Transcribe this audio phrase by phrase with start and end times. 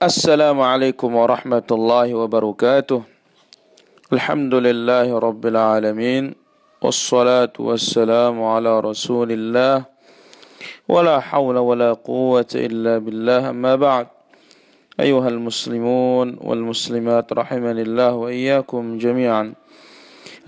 [0.00, 3.04] السلام عليكم ورحمة الله وبركاته.
[4.16, 6.24] الحمد لله رب العالمين
[6.80, 9.84] والصلاة والسلام على رسول الله
[10.88, 14.06] ولا حول ولا قوة إلا بالله أما بعد.
[14.96, 19.52] أيها المسلمون والمسلمات رحمني الله وإياكم جميعا.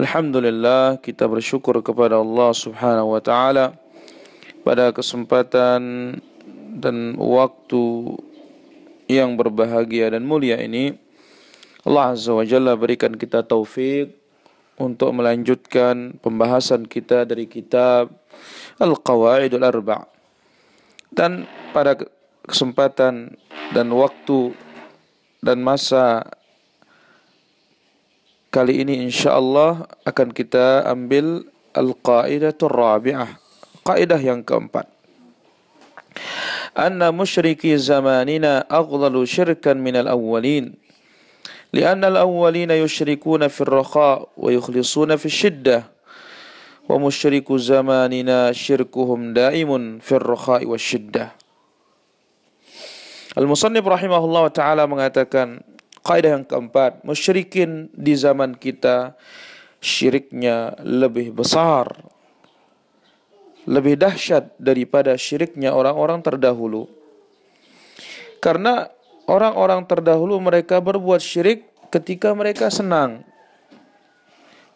[0.00, 3.76] الحمد لله kita bersyukur kepada Allah Subhanahu wa taala.
[4.64, 6.16] Pada kesempatan
[6.80, 8.16] dan waktu
[9.20, 10.96] yang berbahagia dan mulia ini
[11.82, 14.14] Allah Azza wa Jalla berikan kita taufik
[14.78, 18.14] untuk melanjutkan pembahasan kita dari kitab
[18.80, 20.06] Al-Qawaidul Arba'
[21.12, 21.44] dan
[21.76, 21.98] pada
[22.46, 23.36] kesempatan
[23.76, 24.56] dan waktu
[25.42, 26.26] dan masa
[28.52, 33.40] kali ini insya-Allah akan kita ambil Al-Qaidatul Rabi'ah
[33.80, 34.91] kaidah yang keempat
[36.78, 40.74] أن مشركي زماننا أغلل شركا من الأولين
[41.72, 45.78] لأن الأولين يشركون في الرخاء ويخلصون في الشدة
[46.88, 51.24] ومشرك زماننا شركهم دائم في الرخاء والشدة.
[53.38, 55.64] المصنف رحمه الله تعالى mengatakan
[56.04, 59.16] kaidah yang keempat musyrikin di zaman kita
[59.80, 62.11] syiriknya lebih besar.
[63.68, 66.90] Lebih dahsyat daripada syiriknya orang-orang terdahulu.
[68.42, 68.90] Karena
[69.30, 73.22] orang-orang terdahulu mereka berbuat syirik ketika mereka senang.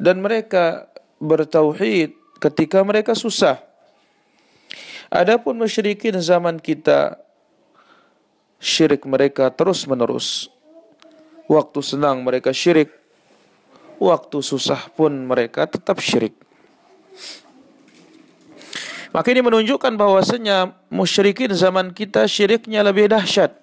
[0.00, 0.88] Dan mereka
[1.20, 3.60] bertauhid ketika mereka susah.
[5.12, 7.20] Adapun musyrikin zaman kita
[8.56, 10.48] syirik mereka terus menerus.
[11.50, 12.94] Waktu senang mereka syirik,
[14.00, 16.32] waktu susah pun mereka tetap syirik.
[19.10, 23.58] Maka ini menunjukkan bahwasanya musyrikin zaman kita syiriknya lebih dahsyat.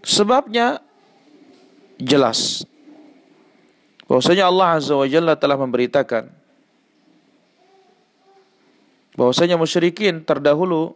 [0.00, 0.80] Sebabnya
[2.00, 2.64] jelas.
[4.08, 6.30] Bahwasanya Allah Azza wa Jalla telah memberitakan
[9.16, 10.94] bahwasanya musyrikin terdahulu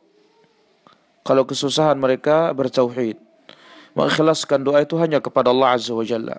[1.24, 3.16] kalau kesusahan mereka bertauhid
[3.96, 6.38] mengikhlaskan doa itu hanya kepada Allah Azza wa Jalla.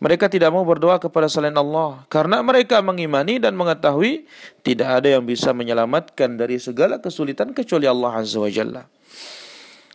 [0.00, 4.24] Mereka tidak mau berdoa kepada selain Allah karena mereka mengimani dan mengetahui
[4.64, 8.82] tidak ada yang bisa menyelamatkan dari segala kesulitan kecuali Allah Azza wa Jalla.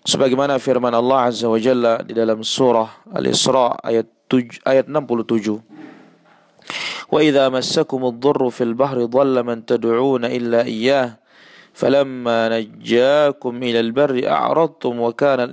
[0.07, 5.59] Sebagaimana firman Allah Azza wa Jalla di dalam surah Al-Isra ayat 7, ayat 67.
[7.07, 11.15] Wa idza massakum ad-dhurru fil bahri dhalla man tad'una illa iyyah
[11.71, 15.47] falamma najjakum ila al-barri a'radtum wa kana.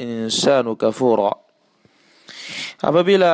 [2.84, 3.32] Apabila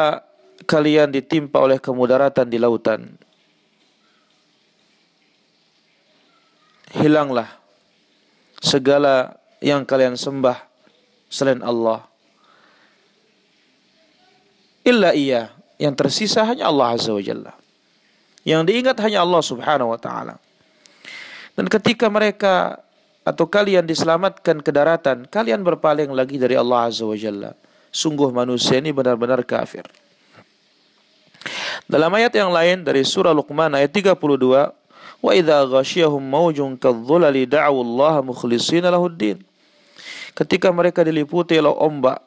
[0.64, 3.16] kalian ditimpa oleh kemudaratan di lautan.
[6.90, 7.48] Hilanglah
[8.58, 10.58] segala yang kalian sembah
[11.30, 12.04] selain Allah.
[14.82, 17.54] Illa iya, yang tersisa hanya Allah Azza wa Jalla.
[18.42, 20.40] Yang diingat hanya Allah Subhanahu wa taala.
[21.54, 22.80] Dan ketika mereka
[23.22, 27.52] atau kalian diselamatkan ke daratan, kalian berpaling lagi dari Allah Azza wa Jalla.
[27.92, 29.84] Sungguh manusia ini benar-benar kafir.
[31.90, 34.14] Dalam ayat yang lain dari surah Luqman ayat 32,
[35.26, 39.42] wa idza ghasyiyahum mawjun kadzulali da'u Allah mukhlishina lahuddin.
[40.38, 42.22] Ketika mereka diliputi oleh ombak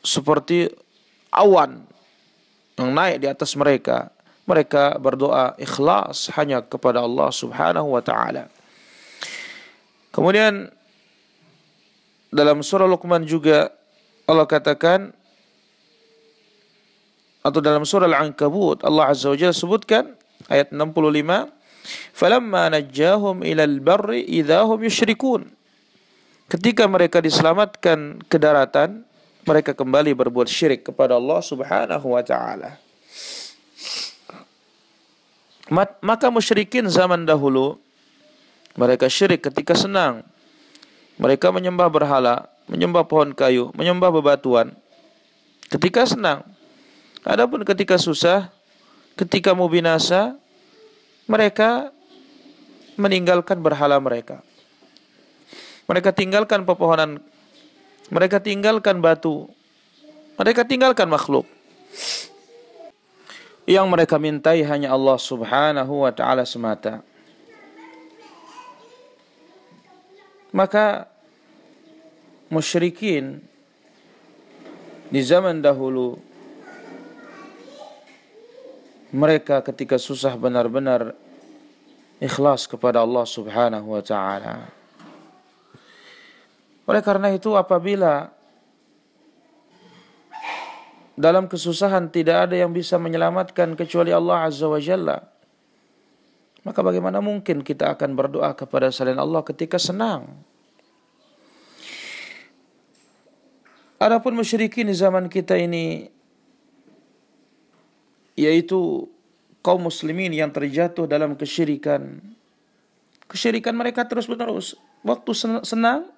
[0.00, 0.72] seperti
[1.28, 1.84] awan
[2.80, 4.08] yang naik di atas mereka,
[4.48, 8.48] mereka berdoa ikhlas hanya kepada Allah Subhanahu wa taala.
[10.16, 10.72] Kemudian
[12.32, 13.68] dalam surah Luqman juga
[14.24, 15.12] Allah katakan
[17.44, 20.16] atau dalam surah Al-Ankabut Allah Azza wa Jalla sebutkan
[20.48, 21.52] ayat 65
[22.16, 25.52] falamma najjahum ilal barri idahum yushrikun.
[26.48, 29.04] Ketika mereka diselamatkan ke daratan
[29.44, 32.80] mereka kembali berbuat syirik kepada Allah Subhanahu wa taala.
[36.00, 37.76] Maka musyrikin zaman dahulu
[38.76, 40.24] mereka syirik ketika senang.
[41.20, 44.72] Mereka menyembah berhala menyembah pohon kayu menyembah bebatuan.
[45.68, 46.53] Ketika senang
[47.24, 48.52] Adapun ketika susah,
[49.16, 50.36] ketika mau binasa,
[51.24, 51.88] mereka
[53.00, 54.44] meninggalkan berhala mereka.
[55.88, 57.24] Mereka tinggalkan pepohonan,
[58.12, 59.48] mereka tinggalkan batu,
[60.36, 61.48] mereka tinggalkan makhluk.
[63.64, 67.00] Yang mereka mintai hanya Allah subhanahu wa ta'ala semata.
[70.52, 71.08] Maka
[72.52, 73.40] musyrikin
[75.08, 76.20] di zaman dahulu
[79.14, 81.14] mereka ketika susah benar-benar
[82.18, 84.66] ikhlas kepada Allah Subhanahu wa taala.
[86.84, 88.34] Oleh karena itu apabila
[91.14, 95.22] dalam kesusahan tidak ada yang bisa menyelamatkan kecuali Allah Azza wa Jalla.
[96.66, 100.42] Maka bagaimana mungkin kita akan berdoa kepada selain Allah ketika senang?
[104.00, 106.13] Adapun musyrikin di zaman kita ini
[108.34, 109.10] yaitu
[109.64, 112.20] kaum muslimin yang terjatuh dalam kesyirikan.
[113.24, 115.32] Kesyirikan mereka terus menerus waktu
[115.64, 116.10] senang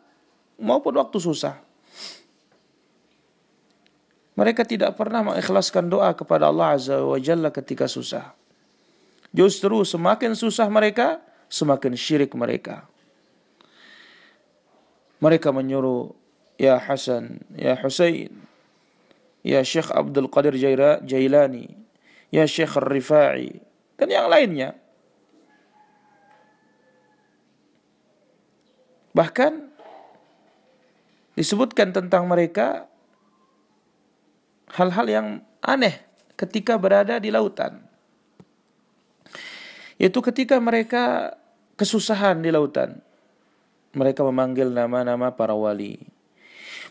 [0.59, 1.63] maupun waktu susah.
[4.37, 8.37] Mereka tidak pernah mengikhlaskan doa kepada Allah Azza wa Jalla ketika susah.
[9.33, 12.85] Justru semakin susah mereka, semakin syirik mereka.
[15.21, 16.13] Mereka menyuruh,
[16.61, 18.33] Ya Hasan, Ya Husain,
[19.41, 20.57] Ya Syekh Abdul Qadir
[21.05, 21.76] Jailani,
[22.37, 23.65] Ya Syekh Rifai,
[23.97, 24.77] dan yang lainnya.
[29.17, 29.73] Bahkan
[31.33, 32.85] disebutkan tentang mereka
[34.77, 35.27] hal-hal yang
[35.65, 35.97] aneh
[36.37, 37.81] ketika berada di lautan.
[39.97, 41.33] Yaitu ketika mereka
[41.81, 43.01] kesusahan di lautan.
[43.97, 45.97] Mereka memanggil nama-nama para wali.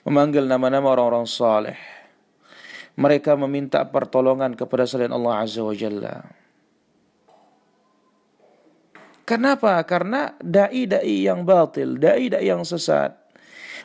[0.02, 1.95] Memanggil nama-nama orang-orang saleh.
[2.96, 6.24] Mereka meminta pertolongan kepada selain Allah Azza wa Jalla.
[9.28, 9.82] Kenapa?
[9.84, 13.18] Karena da'i-da'i yang batil, da'i-da'i yang sesat.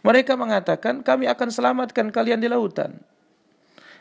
[0.06, 3.00] Mereka mengatakan kami akan selamatkan kalian di lautan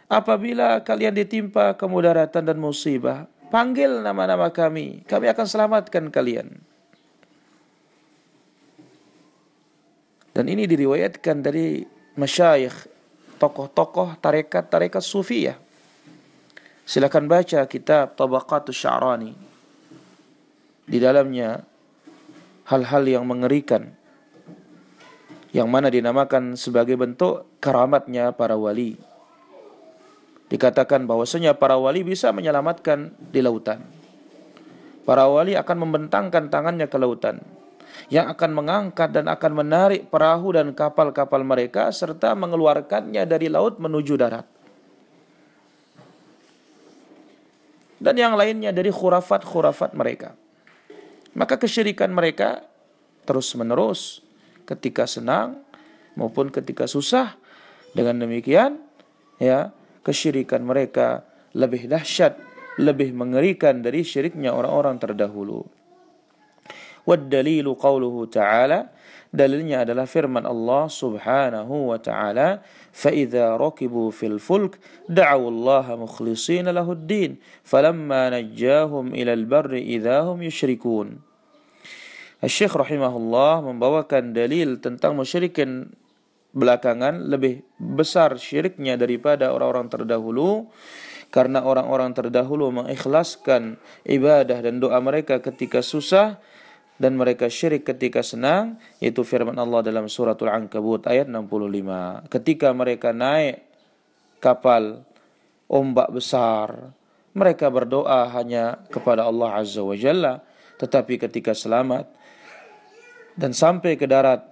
[0.10, 6.58] apabila kalian ditimpa kemudaratan dan musibah, panggil nama-nama kami, kami akan selamatkan kalian.
[10.34, 11.86] Dan ini diriwayatkan dari
[12.18, 12.89] masyayikh,
[13.40, 15.58] tokoh-tokoh tarekat-tarekat sufiyah.
[16.84, 19.32] Silakan baca kitab Tabaqatus Sya'rani.
[20.90, 21.64] Di dalamnya
[22.68, 23.96] hal-hal yang mengerikan
[25.50, 29.02] yang mana dinamakan sebagai bentuk karamatnya para wali
[30.50, 33.86] dikatakan bahwasanya para wali bisa menyelamatkan di lautan.
[35.06, 37.42] Para wali akan membentangkan tangannya ke lautan
[38.10, 44.14] yang akan mengangkat dan akan menarik perahu dan kapal-kapal mereka serta mengeluarkannya dari laut menuju
[44.18, 44.46] darat.
[48.00, 50.32] Dan yang lainnya dari khurafat-khurafat mereka.
[51.36, 52.64] Maka kesyirikan mereka
[53.28, 54.24] terus menerus
[54.64, 55.60] ketika senang
[56.16, 57.36] maupun ketika susah.
[57.90, 58.78] Dengan demikian,
[59.42, 59.74] ya,
[60.06, 61.26] kesyirikan mereka
[61.58, 62.38] lebih dahsyat,
[62.78, 65.66] lebih mengerikan dari syiriknya orang-orang terdahulu.
[67.18, 68.92] Dalilu qawluhu ta'ala
[69.30, 72.62] dalilnya adalah firman Allah Subhanahu wa ta'ala
[72.94, 80.26] fa idza rakibu fil fulk da'u Allah mukhlishin lahu ad-din falamma najjahum ila al-barri idza
[80.26, 81.22] hum yushrikun.
[82.40, 85.92] Syekh rahimahullah membawakan dalil tentang musyrikin
[86.56, 90.72] belakangan lebih besar syiriknya daripada orang-orang terdahulu
[91.30, 93.78] karena orang-orang terdahulu mengikhlaskan
[94.08, 96.42] ibadah dan doa mereka ketika susah
[97.00, 103.16] dan mereka syirik ketika senang yaitu firman Allah dalam suratul ankabut ayat 65 ketika mereka
[103.16, 103.64] naik
[104.44, 105.02] kapal
[105.72, 106.92] ombak besar
[107.32, 110.44] mereka berdoa hanya kepada Allah azza wa jalla
[110.80, 112.08] tetapi ketika selamat
[113.40, 114.44] dan sampai ke darat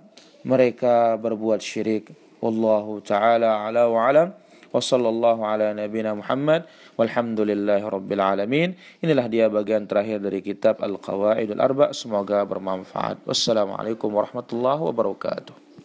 [0.47, 2.15] mereka berbuat syirik.
[2.39, 4.29] Wallahu taala ala wa alam.
[4.77, 6.69] Wa sallallahu ala nabina Muhammad
[7.01, 8.77] walhamdulillahi rabbil alamin.
[9.01, 11.98] Inilah dia bagian terakhir dari kitab Al-Qawaidul Arba.
[11.98, 13.25] Semoga bermanfaat.
[13.25, 15.66] Wassalamualaikum warahmatullahi wabarakatuh.